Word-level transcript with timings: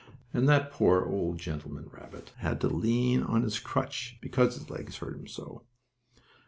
and 0.33 0.49
that 0.49 0.71
poor, 0.71 1.05
old 1.05 1.37
gentleman 1.37 1.87
rabbit 1.93 2.31
had 2.37 2.59
to 2.59 2.67
lean 2.67 3.21
on 3.21 3.43
his 3.43 3.59
crutch, 3.59 4.17
because 4.19 4.55
his 4.55 4.67
legs 4.67 4.97
hurt 4.97 5.13
him 5.15 5.27
so. 5.27 5.61